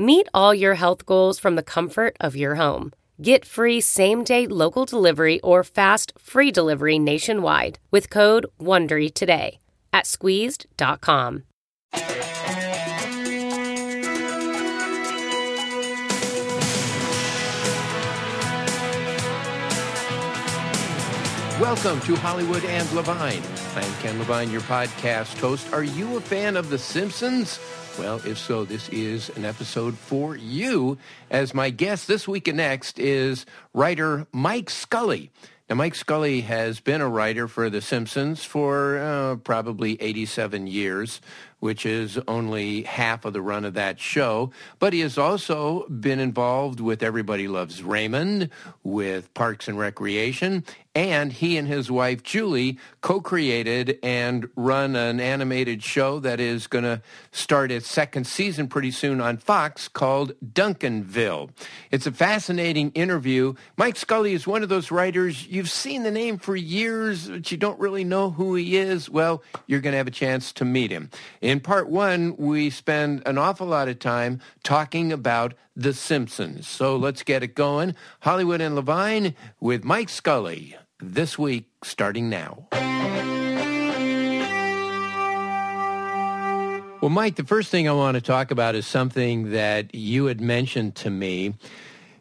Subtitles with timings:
[0.00, 2.94] Meet all your health goals from the comfort of your home.
[3.20, 9.58] Get free same day local delivery or fast free delivery nationwide with code WONDERY today
[9.92, 11.42] at squeezed.com.
[21.60, 23.42] Welcome to Hollywood and Levine.
[23.76, 25.70] I'm Ken Levine, your podcast host.
[25.74, 27.60] Are you a fan of The Simpsons?
[27.98, 30.96] Well, if so, this is an episode for you.
[31.30, 35.30] As my guest this week and next is writer Mike Scully.
[35.68, 41.20] Now, Mike Scully has been a writer for The Simpsons for uh, probably 87 years,
[41.60, 44.50] which is only half of the run of that show.
[44.78, 48.50] But he has also been involved with Everybody Loves Raymond,
[48.82, 55.84] with Parks and Recreation, and he and his wife Julie co-created and run an animated
[55.84, 57.00] show that is going to
[57.30, 61.50] start its second season pretty soon on Fox called Duncanville.
[61.92, 63.54] It's a fascinating interview.
[63.76, 67.56] Mike Scully is one of those writers you've seen the name for years, but you
[67.56, 69.08] don't really know who he is.
[69.08, 71.10] Well, you're going to have a chance to meet him.
[71.58, 76.68] Part one, we spend an awful lot of time talking about The Simpsons.
[76.68, 77.96] So let's get it going.
[78.20, 82.68] Hollywood and Levine with Mike Scully this week, starting now.
[87.00, 90.42] Well, Mike, the first thing I want to talk about is something that you had
[90.42, 91.54] mentioned to me.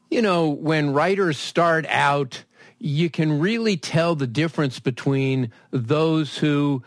[0.10, 2.46] You know, when writers start out,
[2.80, 6.82] you can really tell the difference between those who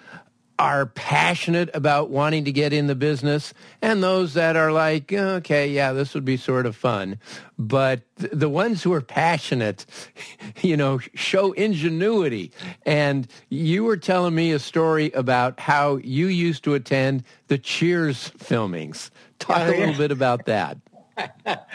[0.62, 3.52] are passionate about wanting to get in the business
[3.82, 7.18] and those that are like, okay, yeah, this would be sort of fun.
[7.58, 9.84] But the ones who are passionate,
[10.62, 12.52] you know, show ingenuity.
[12.86, 18.30] And you were telling me a story about how you used to attend the Cheers
[18.38, 19.10] filmings.
[19.40, 20.78] Talk a little bit about that.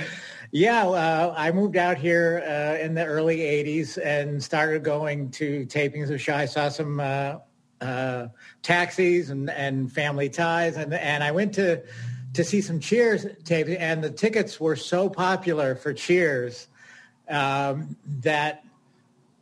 [0.54, 5.66] Yeah, uh, I moved out here uh, in the early '80s and started going to
[5.66, 6.36] tapings of show.
[6.36, 7.40] I saw some uh,
[7.82, 8.28] uh,
[8.62, 10.78] taxis and, and family ties.
[10.78, 11.84] And, and I went to,
[12.34, 16.68] to see some Cheers tapes and the tickets were so popular for Cheers
[17.30, 18.64] um, that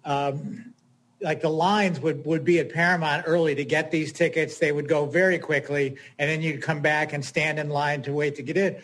[0.04, 0.74] um,
[1.22, 4.60] like the lines would, would be at Paramount early to get these tickets.
[4.60, 8.14] They would go very quickly and then you'd come back and stand in line to
[8.14, 8.78] wait to get in.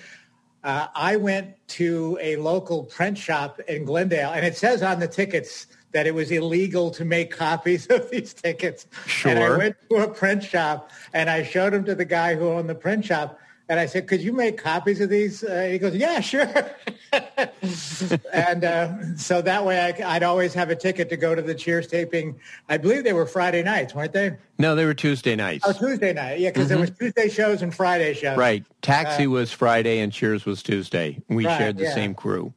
[0.64, 5.08] Uh, I went to a local print shop in Glendale and it says on the
[5.08, 8.88] tickets– that it was illegal to make copies of these tickets.
[9.06, 9.32] Sure.
[9.32, 12.50] And I went to a print shop and I showed them to the guy who
[12.50, 13.40] owned the print shop.
[13.70, 15.46] And I said, could you make copies of these?
[15.46, 16.46] Uh, he goes, yeah, sure.
[18.34, 21.56] and uh, so that way I, would always have a ticket to go to the
[21.56, 22.38] Cheers taping.
[22.68, 24.36] I believe they were Friday nights, weren't they?
[24.60, 25.64] No, they were Tuesday nights.
[25.66, 26.40] Oh, Tuesday night.
[26.40, 26.70] Yeah, because mm-hmm.
[26.70, 28.38] there was Tuesday shows and Friday shows.
[28.38, 28.66] Right.
[28.82, 31.22] Taxi uh, was Friday and Cheers was Tuesday.
[31.30, 31.94] We right, shared the yeah.
[31.94, 32.54] same crew.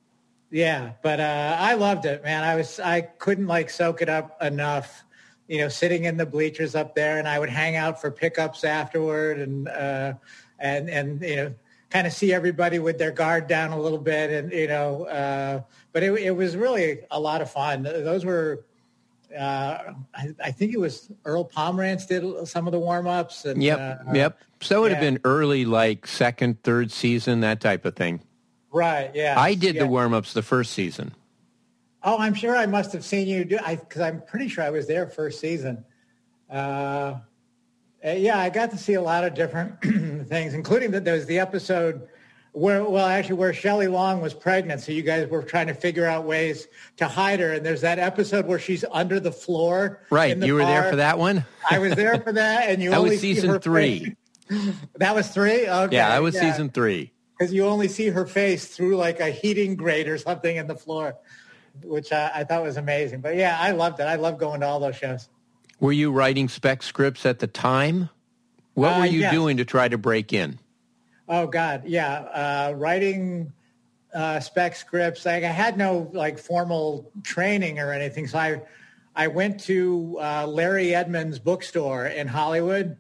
[0.55, 2.45] Yeah, but uh, I loved it, man.
[2.45, 5.03] I was I couldn't like soak it up enough.
[5.49, 8.63] You know, sitting in the bleachers up there, and I would hang out for pickups
[8.63, 10.13] afterward, and uh,
[10.61, 11.55] and and you know,
[11.91, 15.61] kind of see everybody with their guard down a little bit, and you know, uh,
[15.93, 17.83] but it, it was really a lot of fun.
[17.83, 18.65] Those were.
[19.37, 23.45] Uh, I, I, think it was Earl Pomerantz did some of the warm ups.
[23.45, 24.39] Yep, uh, yep.
[24.61, 24.99] So it would yeah.
[24.99, 28.21] have been early, like second, third season, that type of thing.
[28.75, 29.13] Right.
[29.15, 29.39] Yeah.
[29.39, 29.83] I did yeah.
[29.83, 31.15] the warm ups the first season.
[32.03, 33.59] Oh, I'm sure I must have seen you do.
[33.65, 35.85] I because I'm pretty sure I was there first season.
[36.51, 37.15] Uh,
[38.03, 39.81] eh, yeah, I got to see a lot of different
[40.29, 42.09] things, including that there was the episode
[42.51, 44.81] where, well, actually, where Shelley Long was pregnant.
[44.81, 46.67] So you guys were trying to figure out ways
[46.97, 47.53] to hide her.
[47.53, 50.03] And there's that episode where she's under the floor.
[50.11, 50.39] Right.
[50.39, 50.83] The you were bar.
[50.83, 51.45] there for that one.
[51.71, 54.17] I was there for that, and you that only was season three.
[54.97, 55.69] that was three.
[55.69, 55.95] Okay.
[55.95, 56.51] Yeah, that was yeah.
[56.51, 60.57] season three because you only see her face through like a heating grate or something
[60.57, 61.17] in the floor,
[61.83, 63.21] which I, I thought was amazing.
[63.21, 64.05] But yeah, I loved it.
[64.05, 65.29] I love going to all those shows.
[65.81, 68.09] Were you writing spec scripts at the time?
[68.75, 69.33] What were uh, you yes.
[69.33, 70.59] doing to try to break in?
[71.29, 72.13] Oh God, yeah.
[72.13, 73.53] Uh, writing
[74.15, 75.27] uh, spec scripts.
[75.27, 78.63] Like I had no like formal training or anything, so I
[79.17, 82.97] I went to uh, Larry Edmunds bookstore in Hollywood,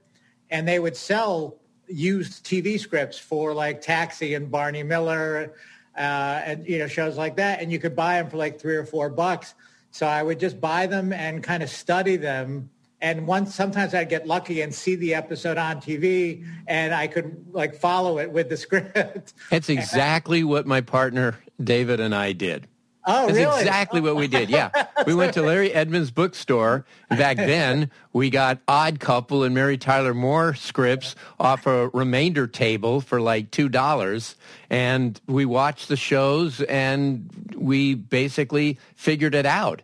[0.50, 1.58] and they would sell
[1.88, 5.54] used TV scripts for like Taxi and Barney Miller,
[5.96, 8.76] uh, and you know shows like that, and you could buy them for like three
[8.76, 9.54] or four bucks.
[9.90, 12.70] So I would just buy them and kind of study them.
[13.00, 17.46] And once, sometimes I'd get lucky and see the episode on TV, and I could
[17.52, 19.34] like follow it with the script.
[19.50, 22.66] That's exactly what my partner David and I did.
[23.06, 23.60] Oh, That's really?
[23.60, 24.50] exactly what we did.
[24.50, 24.70] Yeah.
[25.06, 26.86] We went to Larry Edmunds bookstore.
[27.10, 33.02] Back then, we got Odd Couple and Mary Tyler Moore scripts off a remainder table
[33.02, 34.34] for like $2.
[34.70, 39.82] And we watched the shows and we basically figured it out.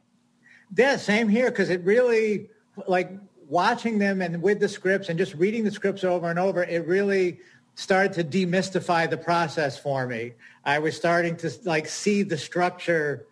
[0.75, 2.49] Yeah, same here because it really
[2.87, 3.11] like
[3.47, 6.87] watching them and with the scripts and just reading the scripts over and over, it
[6.87, 7.41] really
[7.75, 10.33] started to demystify the process for me.
[10.65, 13.27] I was starting to like see the structure,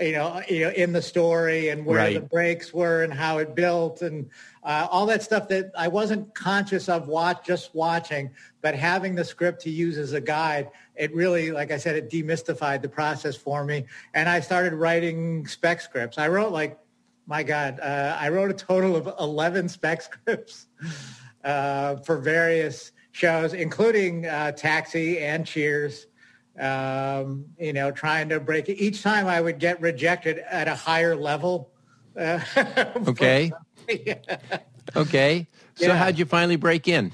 [0.00, 2.14] you know, you know, in the story and where Right.
[2.14, 4.28] the breaks were and how it built and
[4.64, 8.30] uh, all that stuff that I wasn't conscious of watch just watching,
[8.62, 12.10] but having the script to use as a guide, it really, like I said, it
[12.10, 13.84] demystified the process for me.
[14.14, 16.18] And I started writing spec scripts.
[16.18, 16.78] I wrote like,
[17.26, 20.66] my God, uh, I wrote a total of 11 spec scripts
[21.44, 26.06] uh, for various shows, including uh, Taxi and Cheers.
[26.58, 28.74] Um, you know, trying to break it.
[28.76, 31.70] Each time I would get rejected at a higher level.
[32.16, 32.40] Uh,
[33.06, 33.52] Okay.
[34.96, 35.48] Okay.
[35.74, 35.96] So Yeah.
[35.96, 37.12] how'd you finally break in?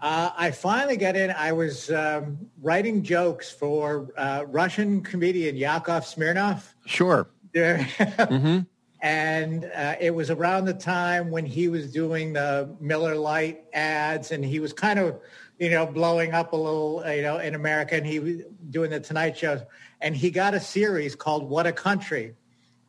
[0.00, 1.30] Uh, I finally got in.
[1.30, 6.74] I was um, writing jokes for uh, Russian comedian Yakov Smirnoff.
[6.86, 7.26] Sure.
[7.54, 8.58] Mm-hmm.
[9.00, 14.32] And uh, it was around the time when he was doing the Miller Lite ads,
[14.32, 15.20] and he was kind of,
[15.58, 18.36] you know, blowing up a little, you know, in America, and he was
[18.70, 19.62] doing the Tonight Show,
[20.00, 22.34] and he got a series called What a Country.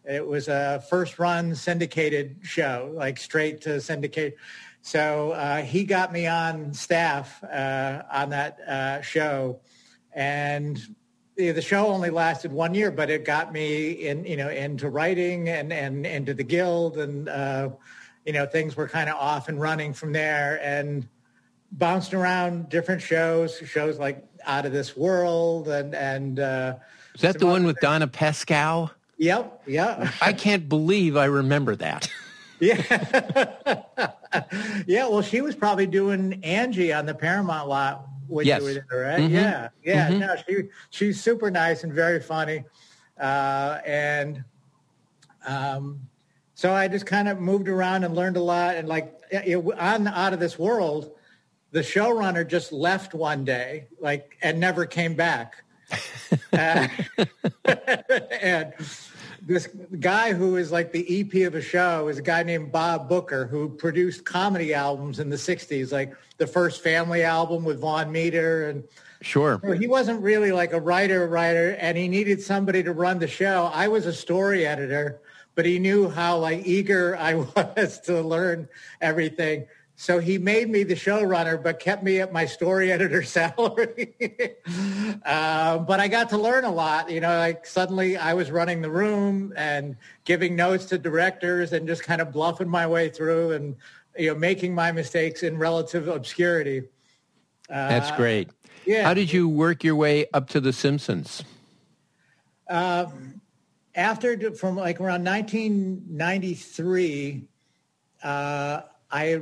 [0.06, 4.38] It was a first run syndicated show, like straight to syndicate.
[4.81, 9.60] So uh, he got me on staff uh, on that uh, show,
[10.13, 10.80] and
[11.39, 14.89] the the show only lasted one year, but it got me in, you know, into
[14.89, 17.69] writing and, and into the guild and, uh,
[18.25, 21.07] you know, things were kind of off and running from there and
[21.71, 26.75] bounced around different shows, shows like Out of This World and, and, uh,
[27.16, 28.92] Is that the one with Donna Pescow?
[29.18, 30.12] yep, yeah.
[30.21, 32.10] I can't believe I remember that.
[32.62, 33.54] Yeah.
[34.86, 35.07] yeah.
[35.07, 38.60] Well, she was probably doing Angie on the Paramount lot when Yes.
[38.60, 39.19] you were there, right?
[39.21, 39.30] Mhm.
[39.31, 39.69] Yeah.
[39.81, 40.10] Yeah.
[40.10, 40.19] Mhm.
[40.19, 42.66] No, she, she's super nice and very funny.
[43.18, 44.44] Uh, and
[45.48, 46.01] um,
[46.54, 48.75] so I just kind of moved around and learned a lot.
[48.75, 51.12] And like it, on Out of This World,
[51.71, 55.63] the showrunner just left one day, like, and never came back.
[56.54, 56.88] Uh,
[58.42, 58.74] and
[59.42, 59.68] this
[60.00, 63.48] guy who is like the EP of a show is a guy named Bob Booker
[63.48, 68.69] who produced comedy albums in the 60s, like the first family album with Vaughn Meader.
[68.69, 68.83] And
[69.21, 69.60] Sure.
[69.63, 73.27] so he wasn't really like a writer writer and he needed somebody to run the
[73.27, 73.69] show.
[73.74, 75.19] I was a story editor,
[75.56, 77.33] but he knew how like eager I
[77.75, 78.69] was to learn
[79.01, 79.68] everything.
[80.00, 84.16] So he made me the showrunner, but kept me at my story editor salary.
[85.26, 87.12] uh, but I got to learn a lot.
[87.12, 91.85] You know, like suddenly I was running the room and giving notes to directors and
[91.85, 93.76] just kind of bluffing my way through and
[94.18, 96.83] you know making my mistakes in relative obscurity.
[97.68, 98.52] That's great.
[98.85, 99.04] yeah.
[99.04, 101.44] How did you work your way up to The Simpsons?
[102.69, 103.26] after
[104.56, 107.44] from like around 1993,
[108.23, 108.81] uh,
[109.12, 109.42] I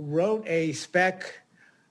[0.00, 1.34] wrote a spec.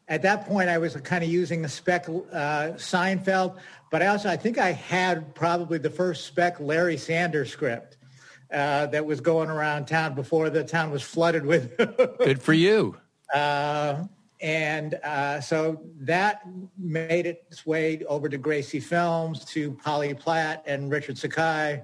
[0.07, 3.57] At that point, I was kind of using the spec uh, Seinfeld,
[3.91, 7.97] but I also I think I had probably the first spec Larry Sanders script
[8.51, 11.77] uh, that was going around town before the town was flooded with
[12.17, 12.97] Good for you.
[13.33, 14.03] uh,
[14.41, 16.41] and uh, so that
[16.77, 21.83] made its way over to Gracie Films, to Polly Platt and Richard Sakai.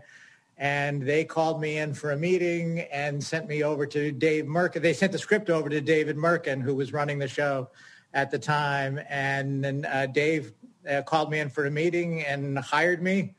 [0.57, 4.81] And they called me in for a meeting and sent me over to Dave Mirkin.
[4.81, 7.69] They sent the script over to David Mirkin, who was running the show
[8.13, 8.99] at the time.
[9.09, 10.53] And then uh, Dave
[10.89, 13.35] uh, called me in for a meeting and hired me.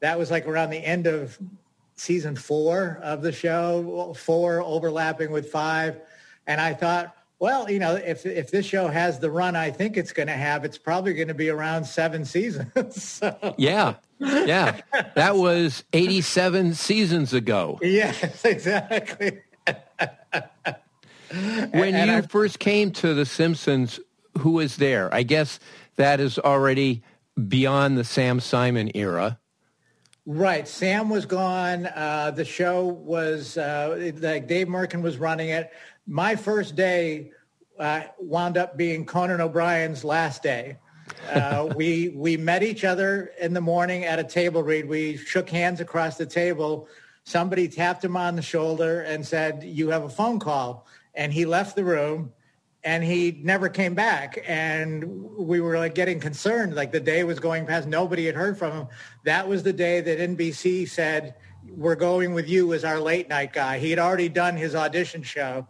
[0.00, 1.38] That was like around the end of
[1.94, 6.00] season four of the show, four overlapping with five.
[6.46, 9.96] And I thought, well, you know, if if this show has the run I think
[9.96, 13.02] it's going to have, it's probably going to be around seven seasons.
[13.02, 13.94] so, Yeah.
[14.20, 14.80] Yeah.
[15.14, 17.78] That was 87 seasons ago.
[17.82, 19.40] yes, exactly.
[21.32, 24.00] When and you I- first came to The Simpsons,
[24.38, 25.12] who was there?
[25.14, 25.60] I guess
[25.96, 27.02] that is already
[27.48, 29.38] beyond the Sam Simon era.
[30.26, 30.66] Right.
[30.66, 31.86] Sam was gone.
[31.86, 35.70] Uh, the show was uh, like Dave Mirkin was running it.
[36.06, 37.30] My first day
[37.78, 40.78] uh, wound up being Conan O'Brien's last day.
[41.30, 44.88] Uh, we we met each other in the morning at a table read.
[44.88, 46.88] We shook hands across the table.
[47.24, 51.44] Somebody tapped him on the shoulder and said, "You have a phone call." And he
[51.44, 52.32] left the room
[52.82, 55.04] and he never came back and
[55.36, 58.72] we were like getting concerned like the day was going past nobody had heard from
[58.72, 58.86] him
[59.24, 61.34] that was the day that nbc said
[61.76, 65.22] we're going with you as our late night guy he had already done his audition
[65.22, 65.66] show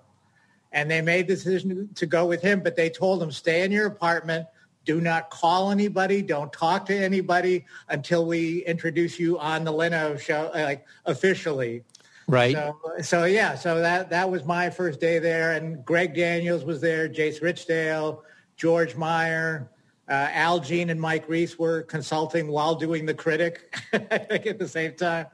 [0.72, 3.72] and they made the decision to go with him but they told him stay in
[3.72, 4.46] your apartment
[4.84, 10.16] do not call anybody don't talk to anybody until we introduce you on the leno
[10.16, 11.82] show like officially
[12.30, 12.54] Right.
[12.54, 16.80] so, so yeah, so that that was my first day there, and Greg Daniels was
[16.80, 18.20] there, Jace Richdale,
[18.56, 19.68] George Meyer,
[20.08, 24.94] uh, Al Jean, and Mike Reiss were consulting while doing the critic, at the same
[24.94, 25.26] time.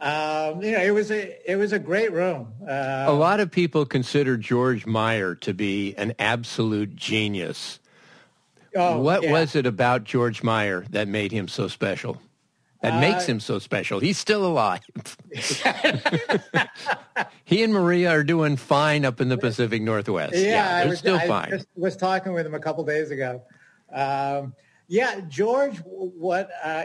[0.00, 2.54] Um, you know, it was a it was a great room.
[2.66, 7.80] Uh, A lot of people consider George Meyer to be an absolute genius.
[8.76, 9.32] Oh, what yeah.
[9.32, 12.20] was it about George Meyer that made him so special?
[12.82, 14.00] That makes Uh, him so special.
[14.00, 14.80] He's still alive.
[17.44, 20.34] he and Maria are doing fine up in the Pacific Northwest.
[20.34, 21.50] Yeah, I they're was, still I fine.
[21.50, 23.42] just was talking with him a couple days ago.
[23.92, 24.54] Um,
[24.88, 26.84] yeah, George, what, uh,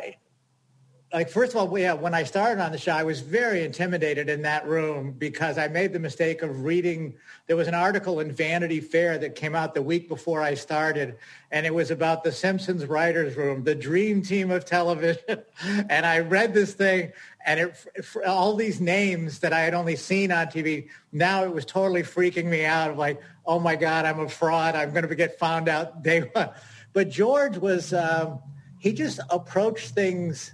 [1.16, 4.28] like, first of all, yeah, when I started on the show, I was very intimidated
[4.28, 7.16] in that room because I made the mistake of reading.
[7.48, 11.16] There was an article in Vanity Fair that came out the week before I started,
[11.52, 15.42] and it was about the Simpsons writers' room, the dream team of television.
[15.90, 17.14] and I read this thing,
[17.46, 17.88] and it,
[18.28, 22.48] all these names that I had only seen on TV, now it was totally freaking
[22.48, 22.92] me out.
[22.92, 24.76] Of like, oh my God, I'm a fraud.
[24.76, 26.50] I'm going to get found out day one.
[26.92, 28.40] But George was, um,
[28.80, 30.52] he just approached things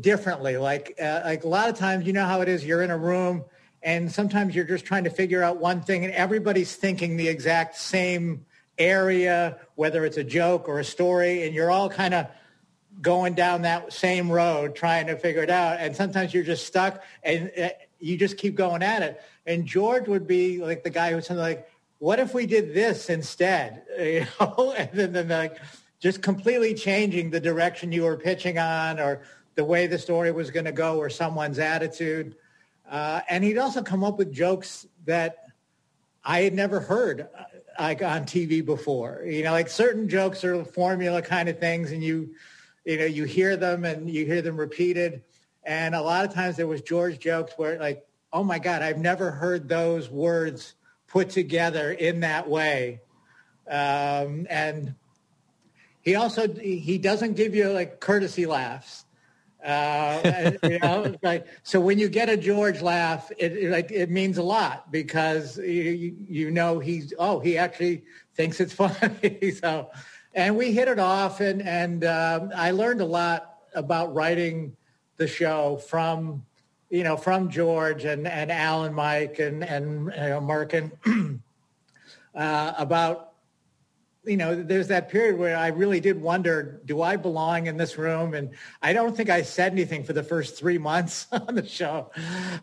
[0.00, 0.56] differently.
[0.56, 2.64] Like, uh, like a lot of times, you know how it is.
[2.64, 3.44] You're in a room,
[3.82, 7.76] and sometimes you're just trying to figure out one thing, and everybody's thinking the exact
[7.76, 8.44] same
[8.78, 12.26] area, whether it's a joke or a story, and you're all kind of
[13.00, 15.78] going down that same road trying to figure it out.
[15.80, 19.22] And sometimes you're just stuck, and uh, you just keep going at it.
[19.46, 21.68] And George would be like the guy who's something like,
[21.98, 25.58] "What if we did this instead?" You know, and then, then like
[26.00, 29.22] just completely changing the direction you were pitching on or
[29.60, 32.34] the way the story was going to go or someone's attitude.
[32.90, 35.44] Uh, and he'd also come up with jokes that
[36.24, 37.42] I had never heard uh,
[37.78, 39.22] like on TV before.
[39.26, 42.30] You know, like certain jokes are formula kind of things, and you,
[42.86, 45.24] you know, you hear them and you hear them repeated.
[45.62, 48.96] And a lot of times there was George jokes where like, oh my God, I've
[48.96, 50.74] never heard those words
[51.06, 53.02] put together in that way.
[53.68, 54.94] Um, and
[56.00, 59.04] he also he doesn't give you like courtesy laughs.
[59.64, 64.10] Uh, you know, like so when you get a George laugh, it, it like it
[64.10, 69.50] means a lot because you, you know he's oh he actually thinks it's funny.
[69.50, 69.90] so,
[70.34, 74.76] and we hit it off, and and um, I learned a lot about writing
[75.16, 76.44] the show from
[76.88, 80.90] you know from George and and Alan, Mike, and and you know, Mirkin
[82.34, 83.29] uh, about
[84.30, 87.98] you know, there's that period where I really did wonder, do I belong in this
[87.98, 88.34] room?
[88.34, 92.12] And I don't think I said anything for the first three months on the show.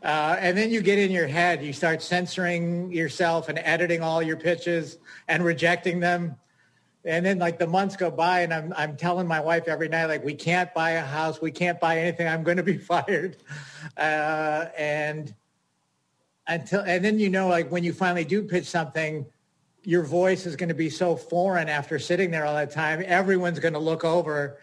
[0.01, 4.23] Uh, and then you get in your head, you start censoring yourself and editing all
[4.23, 4.97] your pitches
[5.27, 6.37] and rejecting them.
[7.03, 10.05] And then like the months go by and I'm, I'm telling my wife every night,
[10.05, 11.41] like, we can't buy a house.
[11.41, 12.29] We can't buy anything.
[12.29, 13.35] I'm going to be fired.
[13.97, 15.35] Uh, and
[16.47, 19.25] until, and then, you know, like when you finally do pitch something,
[19.87, 23.01] your voice is going to be so foreign after sitting there all that time.
[23.05, 24.59] Everyone's going to look over.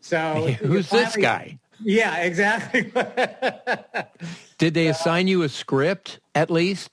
[0.00, 1.58] So Who's you this guy?
[1.78, 2.90] Yeah, exactly.
[4.58, 6.88] Did they assign you a script at least?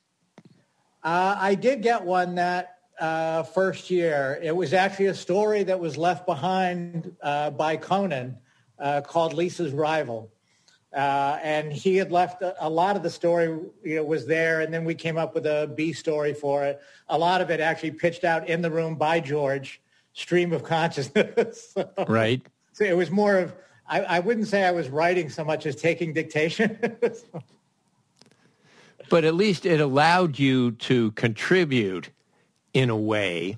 [1.01, 4.37] Uh, I did get one that uh, first year.
[4.43, 8.39] It was actually a story that was left behind uh, by Conan
[8.77, 10.33] uh, called Lisa's Rival.
[10.93, 13.45] Uh, and he had left a, a lot of the story,
[13.83, 16.79] you know, was there, and then we came up with a B story for it.
[17.09, 19.81] A lot of it actually pitched out in the room by George,
[20.13, 21.73] stream of consciousness.
[21.75, 22.41] So- Right.
[22.73, 23.53] So it was more of,
[23.87, 26.79] I, I wouldn't say I was writing so much as taking dictation.
[29.09, 32.11] But at least it allowed you to contribute
[32.73, 33.57] in a way.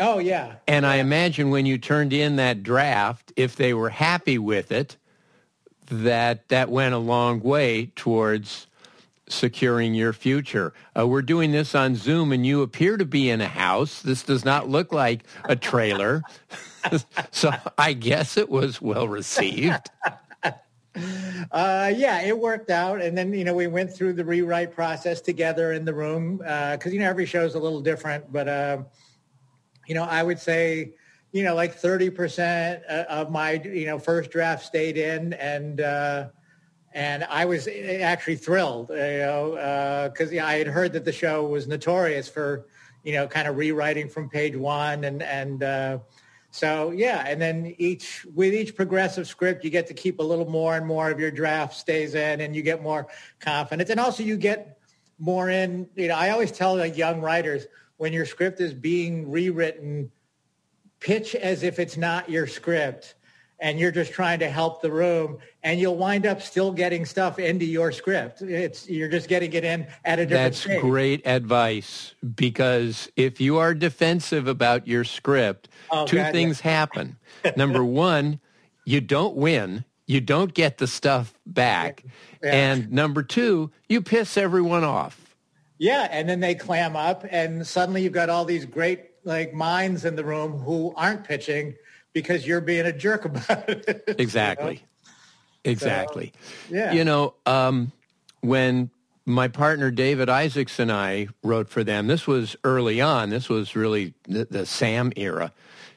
[0.00, 0.54] oh, yeah.
[0.66, 4.96] And I imagine when you turned in that draft, if they were happy with it,
[5.86, 8.66] that that went a long way towards
[9.28, 10.72] securing your future.
[10.96, 14.02] Uh, we're doing this on Zoom, and you appear to be in a house.
[14.02, 16.22] This does not look like a trailer.
[17.30, 19.90] so I guess it was well received.
[21.52, 25.20] Uh, yeah, it worked out, and then you know we went through the rewrite process
[25.20, 28.48] together in the room because uh, you know every show is a little different, but
[28.48, 28.78] uh,
[29.86, 30.92] you know I would say
[31.36, 35.80] you know like thirty percent uh, of my you know first draft stayed in, and
[35.80, 36.28] uh,
[36.92, 41.46] and I was actually thrilled, you know, because uh, I had heard that the show
[41.46, 42.66] was notorious for
[43.04, 46.00] you know kind of rewriting from page one and and
[46.56, 50.48] so yeah, and then each with each progressive script, you get to keep a little
[50.48, 53.08] more and more of your draft stays in, and you get more
[53.40, 54.78] confidence, and also you get
[55.18, 55.86] more in.
[55.96, 57.66] You know, I always tell young writers
[57.98, 60.10] when your script is being rewritten,
[61.06, 63.14] pitch as if it's not your script
[63.60, 67.38] and you're just trying to help the room and you'll wind up still getting stuff
[67.38, 70.80] into your script it's you're just getting it in at a different that's stage.
[70.80, 76.72] great advice because if you are defensive about your script oh, two God, things yeah.
[76.72, 77.16] happen
[77.56, 78.40] number one
[78.84, 82.02] you don't win you don't get the stuff back
[82.42, 82.52] yeah.
[82.52, 85.36] and number two you piss everyone off
[85.78, 90.04] yeah and then they clam up and suddenly you've got all these great like minds
[90.04, 91.74] in the room who aren't pitching
[92.12, 94.04] because you're being a jerk about it.
[94.18, 94.82] Exactly.
[95.66, 95.72] You know?
[95.72, 96.32] Exactly.
[96.68, 96.92] So, yeah.
[96.92, 97.90] You know, um,
[98.40, 98.88] when
[99.26, 103.30] my partner David Isaacs and I wrote for them, this was early on.
[103.30, 105.46] This was really the, the Sam era.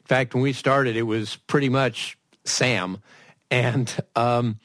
[0.00, 2.98] In fact, when we started, it was pretty much Sam,
[3.48, 4.58] and um,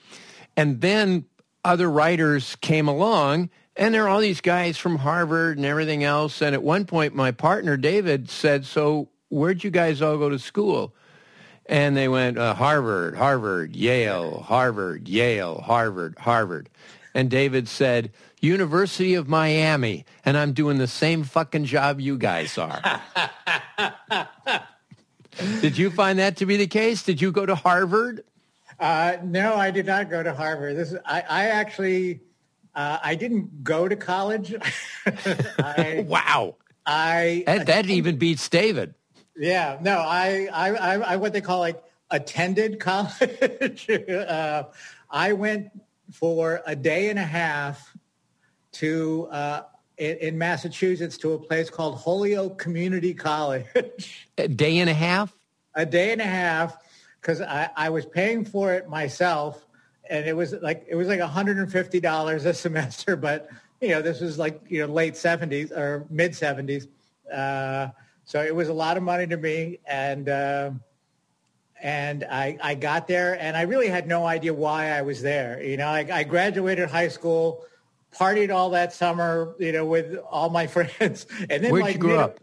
[0.57, 1.25] and then
[1.63, 6.41] other writers came along, and there are all these guys from Harvard and everything else.
[6.41, 10.39] And at one point, my partner David said, "So where'd you guys all go to
[10.39, 10.93] school?"
[11.67, 16.69] And they went uh, Harvard, Harvard, Yale, Harvard, Yale, Harvard, Harvard.
[17.15, 22.57] And David said, University of Miami, and I'm doing the same fucking job you guys
[22.57, 22.81] are.
[25.61, 27.03] did you find that to be the case?
[27.03, 28.23] Did you go to Harvard?
[28.79, 30.75] Uh, no, I did not go to Harvard.
[30.75, 32.19] This is, I, I actually,
[32.75, 34.53] uh, I didn't go to college.
[35.05, 36.55] I, wow.
[36.85, 38.93] I that, that even beats David.
[39.37, 43.89] Yeah, no, I, I, I, what they call like attended college.
[43.89, 44.63] uh,
[45.09, 45.69] I went
[46.11, 47.95] for a day and a half
[48.73, 49.63] to uh,
[49.97, 53.65] in, in, Massachusetts to a place called Holyoke Community College.
[54.37, 55.33] a day and a half.
[55.73, 56.77] A day and a half,
[57.19, 59.64] because I, I was paying for it myself,
[60.09, 63.15] and it was like it was like $150 a semester.
[63.15, 63.49] But
[63.81, 66.87] you know, this was like you know late 70s or mid 70s.
[67.31, 67.89] Uh,
[68.23, 70.71] so it was a lot of money to me, and uh,
[71.81, 75.61] and I, I got there, and I really had no idea why I was there.
[75.61, 77.65] You know, I, I graduated high school,
[78.11, 80.65] partied all that summer, you know, with all my
[80.99, 82.39] friends, and then where'd like, you grow up?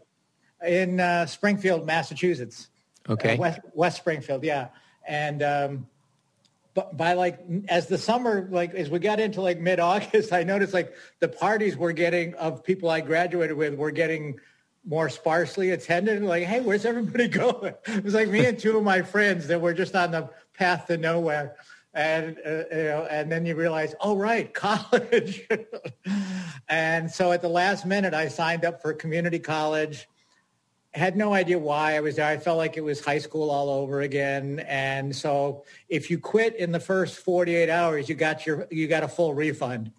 [0.65, 2.69] In uh, Springfield, Massachusetts.
[3.09, 3.35] Okay.
[3.35, 4.69] Uh, West, West Springfield, yeah,
[5.07, 5.43] and.
[5.43, 5.87] Um,
[6.73, 10.43] but by like as the summer like as we got into like mid August, I
[10.43, 14.39] noticed like the parties we're getting of people I graduated with were getting
[14.85, 16.21] more sparsely attended.
[16.23, 17.73] Like, hey, where's everybody going?
[17.85, 20.87] It was like me and two of my friends that were just on the path
[20.87, 21.55] to nowhere.
[21.93, 25.47] And uh, you know, and then you realize, oh right, college.
[26.67, 30.07] and so at the last minute, I signed up for community college.
[30.93, 32.27] Had no idea why I was there.
[32.27, 34.59] I felt like it was high school all over again.
[34.67, 39.03] And so if you quit in the first 48 hours, you got your you got
[39.03, 39.91] a full refund.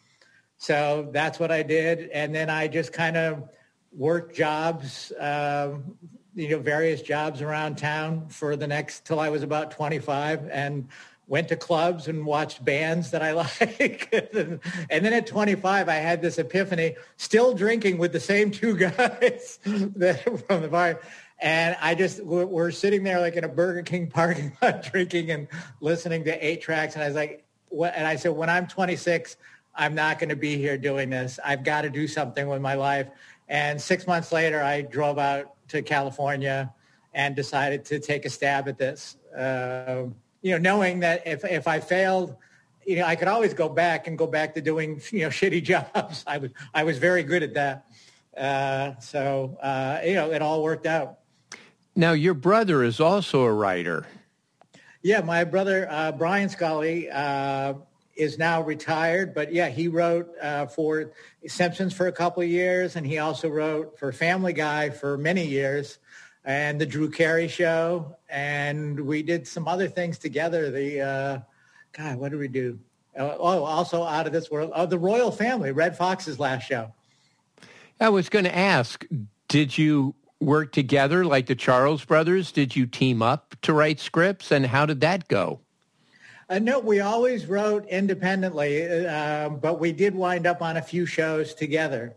[0.57, 2.11] So that's what I did.
[2.11, 3.51] And then I just kind of
[3.93, 5.97] worked jobs, um,
[6.35, 10.89] you know, various jobs around town for the next till I was about 25 and
[11.27, 14.09] went to clubs and watched bands that I like.
[14.13, 19.59] and then at 25, I had this epiphany, still drinking with the same two guys
[19.65, 21.01] that, from the bar.
[21.41, 25.49] And I just, we're, sitting there like in a Burger King parking lot drinking and
[25.81, 26.95] listening to eight tracks.
[26.95, 27.93] And I was like, what?
[27.97, 29.37] And I said, when I'm 26,
[29.75, 31.41] I'm not going to be here doing this.
[31.45, 33.09] I've got to do something with my life.
[33.49, 36.73] And six months later, I drove out to California
[37.15, 39.17] and decided to take a stab at this.
[39.37, 40.05] Uh,
[40.45, 42.37] you know, knowing that if if I failed,
[42.87, 45.65] you know, I could always go back and go back to doing you know shitty
[45.65, 46.23] jobs.
[46.27, 47.87] I was I was very good at that.
[48.37, 51.19] Uh, so uh, you know, it all worked out.
[51.97, 54.07] Now, your brother is also a writer.
[55.03, 57.75] Yeah, my brother uh, Brian Scully uh,
[58.15, 61.13] is now retired, but yeah, he wrote uh, for
[61.47, 65.47] Simpsons for a couple of years, and he also wrote for Family Guy for many
[65.47, 65.99] years,
[66.45, 70.71] and the Drew Carey Show, and we did some other things together.
[70.71, 71.39] The uh,
[71.93, 72.79] God, what did we do?
[73.19, 76.93] Uh, oh, also out of this world, uh, the royal family, Redd Foxx's last show.
[78.01, 79.05] I was going to ask,
[79.49, 82.51] did you work together like the Charles brothers?
[82.51, 85.61] Did you team up to write scripts, and how did that go?
[86.51, 91.07] Uh, no, we always wrote independently, uh, but we did wind up on a few
[91.07, 92.15] shows together.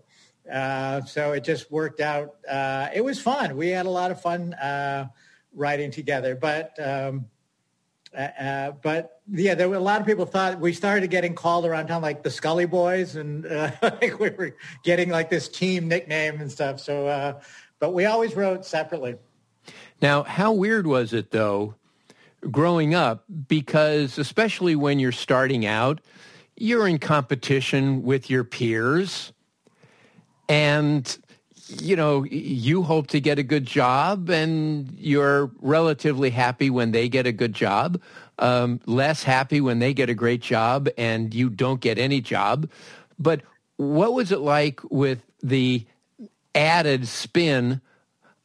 [0.52, 2.36] Uh, so it just worked out.
[2.50, 3.56] Uh, it was fun.
[3.58, 5.08] We had a lot of fun uh,
[5.54, 6.36] writing together.
[6.36, 7.26] But um,
[8.18, 11.88] uh, but yeah, there were a lot of people thought we started getting called around
[11.88, 13.44] town like the Scully Boys, and
[13.82, 16.80] like we were getting like this team nickname and stuff.
[16.80, 17.40] So,
[17.80, 19.16] but we always wrote separately.
[20.02, 21.76] Now, how weird was it though?
[22.52, 26.02] growing up because especially when you're starting out,
[26.56, 29.34] you're in competition with your peers
[30.50, 31.18] and
[31.68, 37.10] you know, you hope to get a good job and you're relatively happy when they
[37.10, 38.02] get a good job,
[38.40, 42.70] um, less happy when they get a great job and you don't get any job.
[43.20, 43.42] But
[43.76, 45.86] what was it like with the
[46.56, 47.82] added spin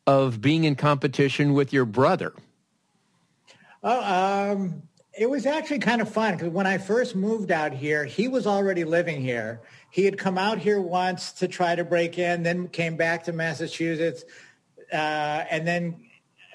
[0.07, 2.33] of being in competition with your brother?
[3.85, 4.83] Um,
[5.19, 8.47] it was actually kind of fun because when I first moved out here, he was
[8.47, 9.61] already living here.
[9.91, 13.33] He had come out here once to try to break in, then came back to
[13.33, 14.25] Massachusetts,
[14.91, 14.97] uh,
[15.51, 16.05] and then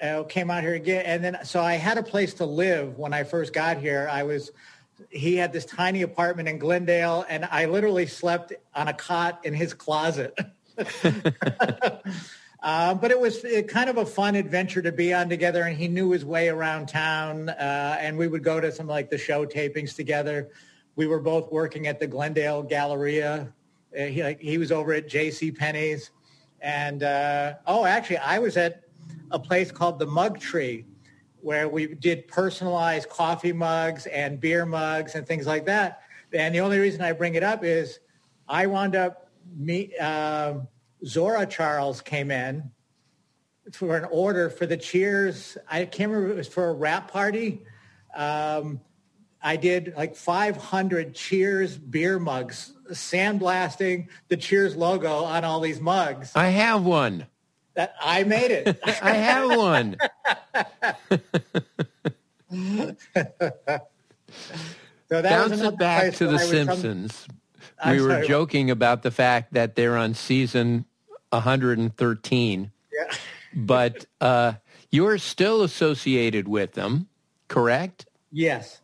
[0.02, 1.04] uh, came out here again.
[1.06, 4.08] And then, so I had a place to live when I first got here.
[4.10, 4.50] I was,
[5.08, 9.54] he had this tiny apartment in Glendale, and I literally slept on a cot in
[9.54, 10.36] his closet.
[12.60, 15.86] Uh, but it was kind of a fun adventure to be on together, and he
[15.86, 17.48] knew his way around town.
[17.50, 20.50] Uh, and we would go to some like the show tapings together.
[20.96, 23.52] We were both working at the Glendale Galleria.
[23.96, 25.52] Uh, he like he was over at J.C.
[25.52, 26.10] Penney's,
[26.60, 28.82] and uh, oh, actually, I was at
[29.30, 30.84] a place called the Mug Tree,
[31.40, 36.02] where we did personalized coffee mugs and beer mugs and things like that.
[36.32, 38.00] And the only reason I bring it up is
[38.48, 39.92] I wound up me.
[41.04, 42.70] Zora Charles came in
[43.72, 45.56] for an order for the Cheers.
[45.70, 46.34] I can't remember.
[46.34, 47.64] It was for a wrap party.
[48.14, 48.80] Um,
[49.42, 56.32] I did like 500 Cheers beer mugs, sandblasting the Cheers logo on all these mugs.
[56.34, 57.26] I have one.
[57.74, 58.80] That I made it.
[59.02, 59.96] I have one.
[65.08, 67.28] so Bounce it back to The Simpsons.
[67.86, 70.86] we were joking about the fact that they're on season
[71.30, 72.72] 113.
[72.92, 73.16] Yeah.
[73.54, 74.54] but uh,
[74.90, 77.08] you're still associated with them,
[77.48, 78.06] correct?
[78.32, 78.80] Yes.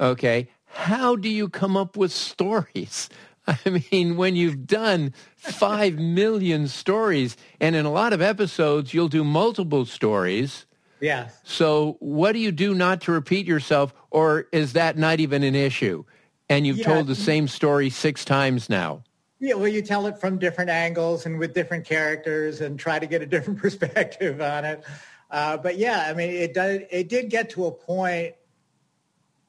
[0.00, 0.48] Okay.
[0.66, 3.08] How do you come up with stories?
[3.46, 9.08] I mean, when you've done 5 million stories, and in a lot of episodes, you'll
[9.08, 10.66] do multiple stories.
[11.00, 11.30] Yeah.
[11.42, 15.54] So what do you do not to repeat yourself, or is that not even an
[15.54, 16.04] issue?
[16.48, 16.86] And you've yeah.
[16.86, 19.02] told the same story six times now.
[19.42, 23.06] Yeah, well, you tell it from different angles and with different characters and try to
[23.06, 24.84] get a different perspective on it.
[25.32, 28.36] Uh, but yeah, I mean, it did, it did get to a point.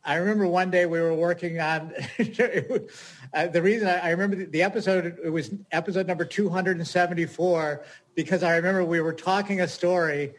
[0.03, 4.63] I remember one day we were working on uh, the reason I, I remember the
[4.63, 5.19] episode.
[5.23, 10.33] It was episode number 274 because I remember we were talking a story,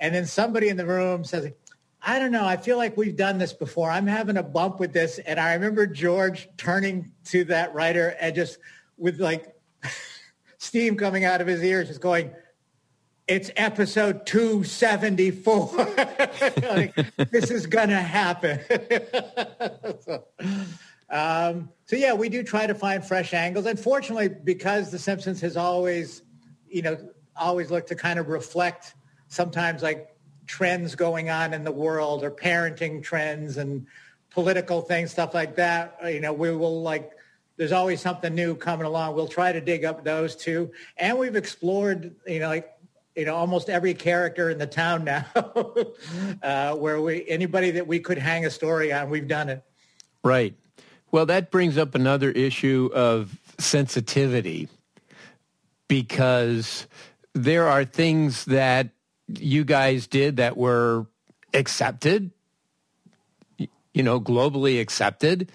[0.00, 1.52] and then somebody in the room says,
[2.02, 2.44] I don't know.
[2.44, 3.90] I feel like we've done this before.
[3.90, 5.18] I'm having a bump with this.
[5.18, 8.58] And I remember George turning to that writer and just
[8.98, 9.54] with like
[10.58, 12.30] steam coming out of his ears, just going,
[13.28, 15.66] it's episode 274.
[16.62, 16.94] like,
[17.30, 18.58] this is going to happen.
[20.00, 20.24] so,
[21.10, 23.66] um, so yeah, we do try to find fresh angles.
[23.66, 26.22] Unfortunately, because The Simpsons has always,
[26.68, 26.96] you know,
[27.36, 28.94] always looked to kind of reflect
[29.28, 33.86] sometimes like trends going on in the world or parenting trends and
[34.30, 35.98] political things, stuff like that.
[36.04, 37.12] You know, we will like
[37.58, 39.14] there's always something new coming along.
[39.16, 40.70] We'll try to dig up those too.
[40.96, 42.72] And we've explored, you know, like,
[43.16, 45.26] you know, almost every character in the town now,
[46.42, 49.64] uh, where we anybody that we could hang a story on, we've done it.
[50.22, 50.54] Right.
[51.10, 54.68] Well, that brings up another issue of sensitivity
[55.88, 56.86] because
[57.34, 58.90] there are things that
[59.26, 61.06] you guys did that were
[61.54, 62.30] accepted,
[63.58, 65.50] you know, globally accepted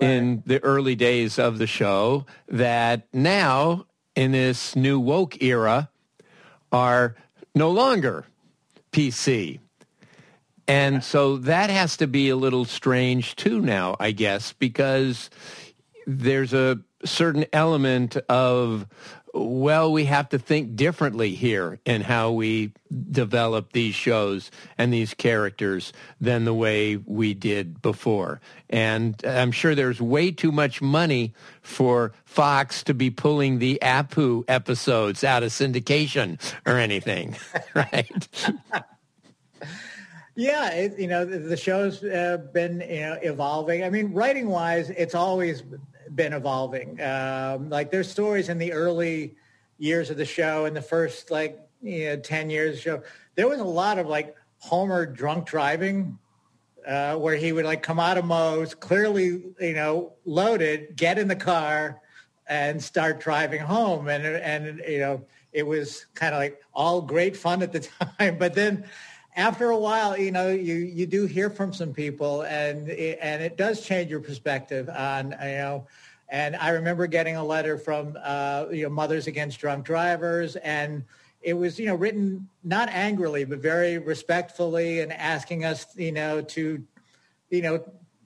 [0.00, 0.10] right.
[0.10, 5.90] in the early days of the show that now in this new woke era
[6.72, 7.16] are
[7.54, 8.24] no longer
[8.92, 9.60] PC.
[10.68, 15.30] And so that has to be a little strange too now, I guess, because
[16.06, 18.86] there's a certain element of
[19.38, 22.72] well, we have to think differently here in how we
[23.10, 28.40] develop these shows and these characters than the way we did before.
[28.70, 34.44] And I'm sure there's way too much money for Fox to be pulling the Apu
[34.48, 37.36] episodes out of syndication or anything,
[37.74, 38.28] right?
[40.38, 43.82] Yeah, it, you know, the show's uh, been you know evolving.
[43.82, 45.62] I mean, writing wise, it's always
[46.14, 47.00] been evolving.
[47.00, 49.34] Um, like there's stories in the early
[49.78, 53.02] years of the show, in the first like you know, ten years of the show,
[53.34, 56.18] there was a lot of like Homer drunk driving,
[56.86, 61.28] uh, where he would like come out of Moe's, clearly you know loaded, get in
[61.28, 62.00] the car,
[62.46, 67.36] and start driving home, and and you know it was kind of like all great
[67.36, 67.80] fun at the
[68.18, 68.84] time, but then
[69.36, 73.56] after a while, you know, you, you do hear from some people and, and it
[73.56, 75.86] does change your perspective on, you know,
[76.28, 81.04] and I remember getting a letter from, uh, you know, Mothers Against Drunk Drivers and
[81.42, 86.40] it was, you know, written not angrily, but very respectfully and asking us, you know,
[86.40, 86.82] to,
[87.50, 87.84] you know,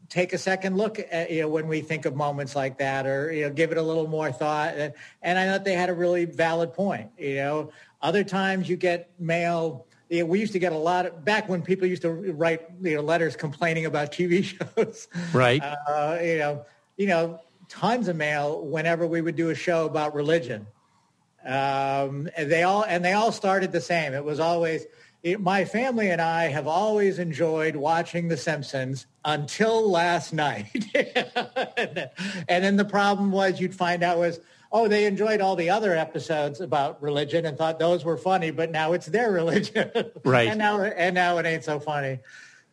[0.09, 3.33] take a second look at, you know, when we think of moments like that or,
[3.33, 4.75] you know, give it a little more thought.
[4.75, 7.73] And, and I thought they had a really valid point, you know.
[8.01, 11.49] Other times you get mail, you know, we used to get a lot of, back
[11.49, 14.45] when people used to write you know letters complaining about TV
[14.77, 15.09] shows.
[15.33, 15.63] Right.
[15.63, 20.15] Uh, you know, you know, tons of mail whenever we would do a show about
[20.15, 20.67] religion.
[21.47, 24.13] Um, and they all and they all started the same.
[24.13, 24.85] It was always
[25.23, 30.87] it, my family and I have always enjoyed watching The Simpsons until last night.
[30.95, 34.41] and then the problem was you'd find out was
[34.73, 38.71] oh, they enjoyed all the other episodes about religion and thought those were funny, but
[38.71, 39.91] now it's their religion.
[40.25, 40.49] Right.
[40.49, 42.21] and now and now it ain't so funny.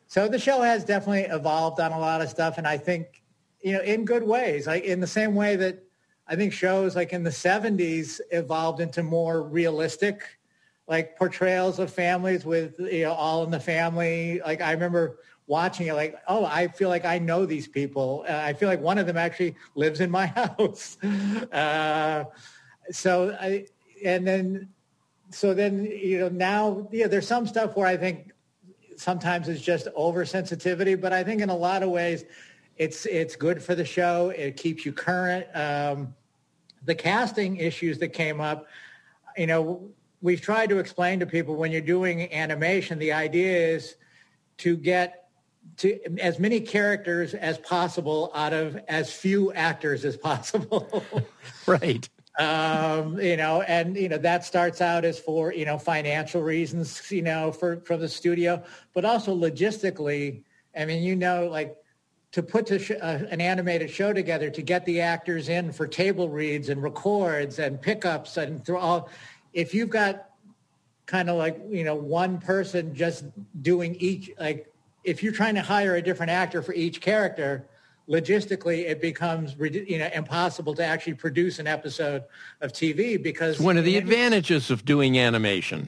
[0.07, 3.23] So the show has definitely evolved on a lot of stuff and I think,
[3.62, 4.67] you know, in good ways.
[4.67, 5.83] Like in the same way that
[6.27, 10.23] I think shows like in the 70s evolved into more realistic
[10.88, 14.39] like portrayals of families with you know all in the family.
[14.45, 18.25] Like I remember watching it like, oh, I feel like I know these people.
[18.27, 20.25] Uh, I feel like one of them actually lives in my
[20.57, 20.97] house.
[21.51, 22.25] Uh,
[22.91, 23.65] so I,
[24.03, 24.69] and then,
[25.31, 28.31] so then, you know, now, yeah, there's some stuff where I think
[28.97, 32.25] sometimes it's just oversensitivity, but I think in a lot of ways
[32.77, 34.29] it's, it's good for the show.
[34.29, 35.47] It keeps you current.
[35.55, 36.13] Um,
[36.86, 38.67] the casting issues that came up,
[39.38, 39.89] you know,
[40.21, 43.95] we've tried to explain to people when you're doing animation, the idea is
[44.57, 45.26] to get
[45.77, 51.03] to as many characters as possible out of as few actors as possible.
[51.65, 52.10] right.
[52.39, 57.12] Um, you know, and you know that starts out as for you know financial reasons,
[57.12, 60.43] you know, for from the studio, but also logistically.
[60.77, 61.75] I mean, you know, like
[62.34, 65.88] to put to sh- uh, an animated show together to get the actors in for
[65.88, 69.10] table reads and records and pickups and through all.
[69.53, 70.30] If you've got
[71.08, 73.25] kind of like you know one person just
[73.63, 74.71] doing each like
[75.07, 77.65] if you're trying to hire a different actor for each character,
[78.09, 82.23] logistically it becomes you know impossible to actually produce an episode
[82.61, 85.87] of TV because it's one of the advantages of doing animation.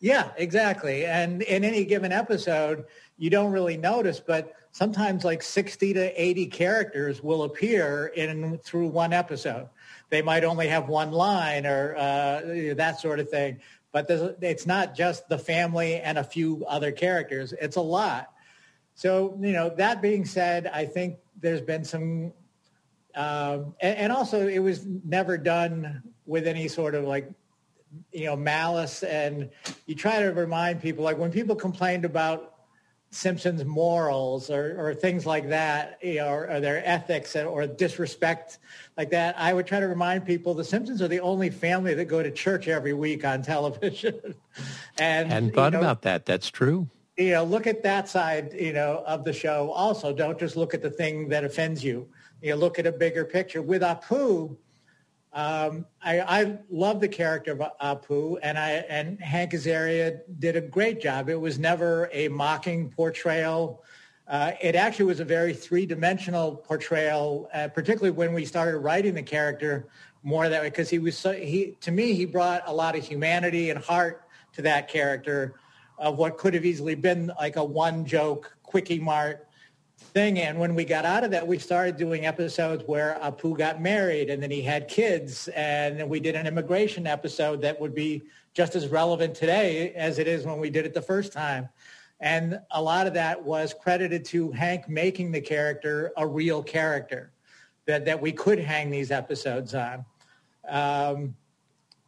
[0.00, 1.06] Yeah, exactly.
[1.06, 2.84] And in any given episode,
[3.16, 8.88] you don't really notice, but sometimes like 60 to 80 characters will appear in through
[8.88, 9.68] one episode.
[10.10, 13.58] They might only have one line or uh, that sort of thing.
[13.90, 17.52] But it's not just the family and a few other characters.
[17.60, 18.30] It's a lot.
[18.98, 22.32] So, you know, that being said, I think there's been some,
[23.14, 27.30] um, and, and, also it was never done with any sort of like,
[28.10, 29.04] you know, malice.
[29.04, 29.50] And
[29.86, 32.56] you try to remind people, like when people complained about
[33.12, 38.58] Simpsons morals or, or things like that, you know, or, or, their ethics or disrespect
[38.96, 42.06] like that, I would try to remind people the Simpsons are the only family that
[42.06, 44.34] go to church every week on television.
[44.98, 46.26] and hadn't thought you know, about that.
[46.26, 49.72] That's true you know, look at that side, you know, of the show.
[49.72, 52.08] Also, don't just look at the thing that offends you.
[52.40, 53.60] You know, look at a bigger picture.
[53.60, 54.56] With Apu,
[55.32, 60.60] um, I, I love the character of Apu, and I and Hank Azaria did a
[60.60, 61.28] great job.
[61.28, 63.82] It was never a mocking portrayal.
[64.28, 69.22] Uh, it actually was a very three-dimensional portrayal, uh, particularly when we started writing the
[69.22, 69.88] character
[70.22, 73.04] more that way, because he was so he to me he brought a lot of
[73.04, 75.56] humanity and heart to that character
[75.98, 79.48] of what could have easily been like a one joke quickie mart
[79.98, 80.38] thing.
[80.38, 84.30] And when we got out of that, we started doing episodes where Apu got married
[84.30, 85.48] and then he had kids.
[85.48, 88.22] And then we did an immigration episode that would be
[88.54, 91.68] just as relevant today as it is when we did it the first time.
[92.20, 97.32] And a lot of that was credited to Hank making the character a real character
[97.86, 100.04] that, that we could hang these episodes on.
[100.68, 101.34] Um,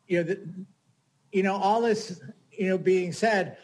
[0.06, 0.40] you know, the,
[1.32, 3.56] you know, all this, you know, being said,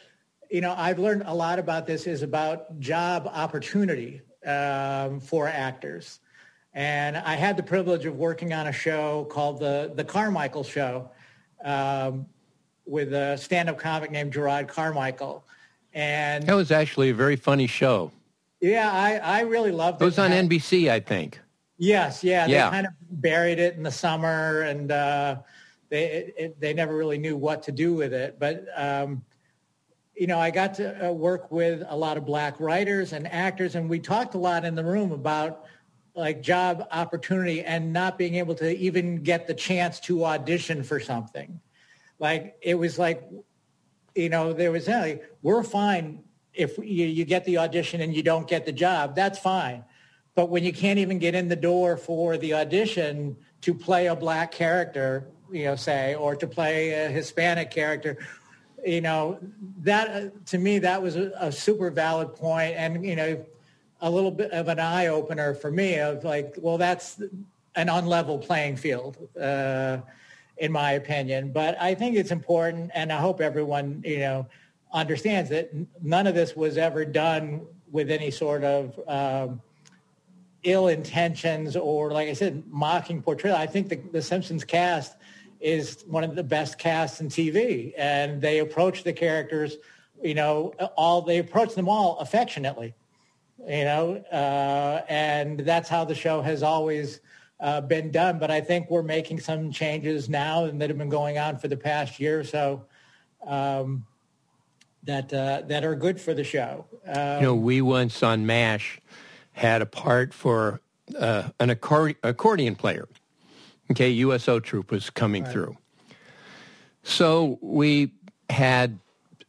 [0.51, 6.21] you know, I've learned a lot about this is about job opportunity um, for actors.
[6.75, 11.11] And I had the privilege of working on a show called the the Carmichael Show
[11.65, 12.27] um,
[12.85, 15.45] with a stand-up comic named Jerrod Carmichael.
[15.95, 18.13] And that was actually a very funny show.
[18.61, 20.05] Yeah, I, I really loved it.
[20.05, 21.41] It was on NBC, I think.
[21.79, 22.67] Yes, yeah, yeah.
[22.67, 25.37] They kind of buried it in the summer, and uh,
[25.89, 28.39] they it, they never really knew what to do with it.
[28.39, 29.23] But um,
[30.17, 33.75] you know, I got to uh, work with a lot of black writers and actors,
[33.75, 35.67] and we talked a lot in the room about
[36.15, 40.99] like job opportunity and not being able to even get the chance to audition for
[40.99, 41.61] something.
[42.19, 43.23] Like it was like,
[44.15, 46.25] you know, there was like, we're fine
[46.55, 49.85] if you, you get the audition and you don't get the job, that's fine.
[50.35, 54.17] But when you can't even get in the door for the audition to play a
[54.17, 58.19] black character, you know, say, or to play a Hispanic character,
[58.85, 59.39] you know,
[59.83, 62.31] that to me, that was a, a super valid.
[62.43, 63.45] And, you know,
[64.01, 67.21] a little bit of an eye opener for me of like, well, that's
[67.75, 69.99] an unlevel playing field, uh,
[70.59, 71.53] in my opinion.
[71.53, 74.47] But I think it's important, and I hope everyone, you know,
[74.93, 75.71] understands that
[76.03, 79.61] none of this was ever done with any sort of um,
[80.63, 83.57] ill intentions or, like I said, mocking portrayal.
[83.57, 85.17] I think the, the Simpsons cast
[85.61, 89.77] is one of the best casts in TV, and they approach the characters,
[90.23, 92.95] you know, all they approach them all affectionately
[93.67, 97.21] you know, uh, and that's how the show has always
[97.61, 98.39] uh, been done.
[98.39, 101.69] But I think we're making some changes now and that have been going on for
[101.69, 102.85] the past year or so
[103.47, 104.07] um,
[105.05, 106.87] that uh, that are good for the show.
[107.07, 109.01] you know, we once on MASH
[109.53, 110.81] had a part for
[111.19, 113.09] uh, an accordion player.
[113.91, 115.53] Okay, USO troop was coming right.
[115.53, 115.77] through.
[117.03, 118.13] So we
[118.51, 118.99] had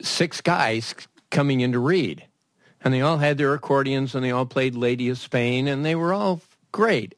[0.02, 0.94] six guys
[1.32, 2.24] coming in to read
[2.82, 5.96] and they all had their accordions and they all played Lady of Spain and they
[5.96, 7.16] were all great.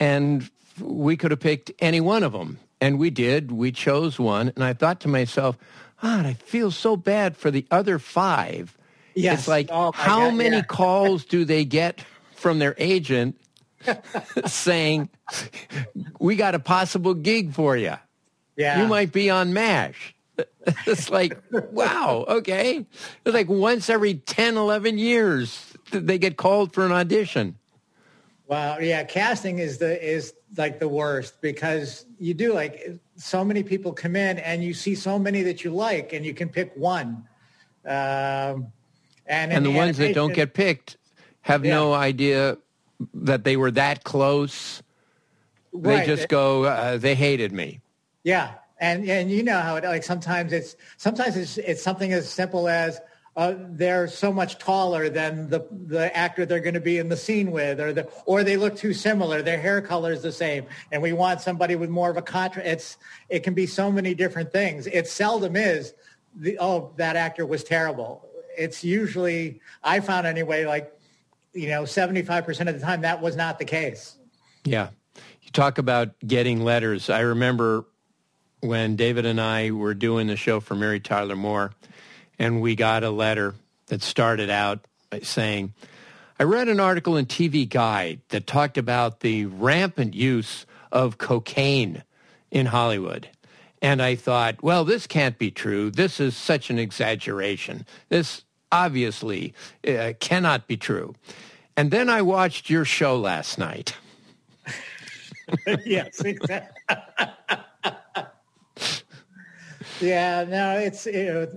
[0.00, 2.58] And we could have picked any one of them.
[2.80, 3.52] And we did.
[3.52, 4.52] We chose one.
[4.56, 5.56] And I thought to myself,
[6.02, 8.76] God, I feel so bad for the other five.
[9.14, 9.40] Yes.
[9.40, 10.62] It's like, oh how God, many yeah.
[10.68, 13.38] calls do they get from their agent
[14.46, 15.08] saying,
[16.18, 17.94] we got a possible gig for you?
[18.56, 18.82] Yeah.
[18.82, 20.14] You might be on MASH.
[20.86, 22.86] it's like, wow, okay.
[23.24, 27.56] It's like once every 10, 11 years they get called for an audition.
[28.46, 33.62] Wow, yeah, casting is the is like the worst because you do like so many
[33.62, 36.72] people come in and you see so many that you like and you can pick
[36.76, 37.24] one.
[37.86, 38.72] Um,
[39.26, 40.98] and and the, ones that don't get picked
[41.42, 41.72] have Yeah.
[41.72, 42.58] no idea
[43.14, 44.82] that they were that close.
[45.72, 47.80] They just go, uh, they hated me.
[48.24, 52.28] Yeah, and and you know how it like sometimes it's sometimes it's it's something as
[52.28, 53.00] simple as
[53.34, 57.16] uh, they're so much taller than the the actor they're going to be in the
[57.16, 59.40] scene with, or the or they look too similar.
[59.40, 62.68] Their hair color is the same, and we want somebody with more of a contrast.
[62.68, 62.96] It's
[63.30, 64.86] it can be so many different things.
[64.86, 65.94] It seldom is
[66.36, 68.28] the oh that actor was terrible.
[68.58, 70.92] It's usually I found anyway like
[71.52, 74.16] you know seventy five percent of the time that was not the case.
[74.64, 74.88] Yeah.
[75.42, 77.10] You talk about getting letters.
[77.10, 77.84] I remember
[78.60, 81.72] when David and I were doing the show for Mary Tyler Moore,
[82.38, 83.54] and we got a letter
[83.86, 85.74] that started out by saying,
[86.38, 92.02] I read an article in TV Guide that talked about the rampant use of cocaine
[92.50, 93.28] in Hollywood.
[93.80, 95.90] And I thought, well, this can't be true.
[95.90, 97.84] This is such an exaggeration.
[98.08, 99.54] This obviously
[99.86, 101.14] uh, cannot be true.
[101.76, 103.94] And then I watched your show last night.
[105.84, 106.86] yes, exactly.
[110.00, 111.48] yeah, no, it's you know,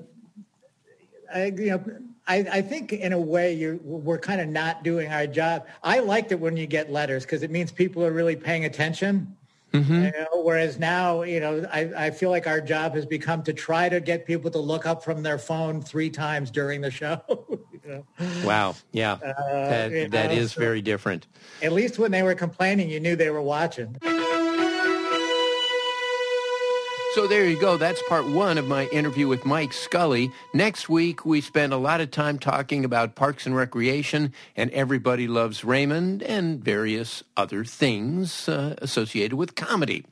[1.33, 1.83] I, you know,
[2.27, 5.65] I, I think in a way you're we're kind of not doing our job.
[5.83, 9.35] I liked it when you get letters because it means people are really paying attention.
[9.81, 10.03] Mm-hmm.
[10.05, 13.53] You know, whereas now, you know, I, I feel like our job has become to
[13.53, 17.21] try to get people to look up from their phone three times during the show.
[17.49, 18.05] you know?
[18.43, 18.75] Wow.
[18.91, 19.13] Yeah.
[19.13, 21.27] Uh, that, you that know, is so- very different.
[21.61, 23.97] At least when they were complaining, you knew they were watching.
[27.15, 27.77] So there you go.
[27.77, 30.33] That's part one of my interview with Mike Scully.
[30.53, 35.25] Next week, we spend a lot of time talking about Parks and Recreation and Everybody
[35.25, 40.03] Loves Raymond and various other things uh, associated with comedy.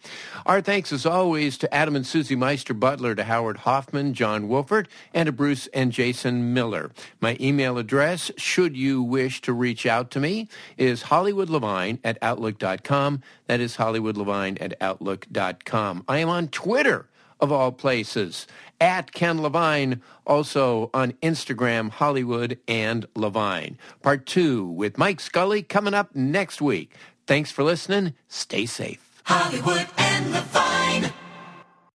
[0.46, 4.86] Our thanks, as always, to Adam and Susie Meister Butler, to Howard Hoffman, John Wolfert,
[5.14, 6.90] and to Bruce and Jason Miller.
[7.20, 10.48] My email address, should you wish to reach out to me,
[10.78, 13.22] is hollywoodlevine at outlook.com.
[13.48, 16.06] That is hollywoodlevine at outlook.com.
[16.08, 16.93] I am on Twitter
[17.44, 18.48] of all places.
[18.80, 23.78] At Ken Levine, also on Instagram, Hollywood and Levine.
[24.02, 26.96] Part two with Mike Scully coming up next week.
[27.28, 28.14] Thanks for listening.
[28.30, 29.22] Stay safe.
[29.26, 31.14] Hollywood and Levine.